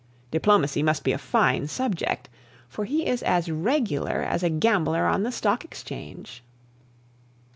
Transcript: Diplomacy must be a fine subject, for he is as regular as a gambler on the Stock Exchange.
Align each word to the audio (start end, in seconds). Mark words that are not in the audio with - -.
Diplomacy 0.31 0.81
must 0.81 1.03
be 1.03 1.11
a 1.11 1.19
fine 1.19 1.67
subject, 1.67 2.27
for 2.67 2.85
he 2.85 3.05
is 3.05 3.21
as 3.21 3.51
regular 3.51 4.23
as 4.23 4.41
a 4.41 4.49
gambler 4.49 5.05
on 5.05 5.21
the 5.21 5.31
Stock 5.31 5.63
Exchange. 5.63 6.41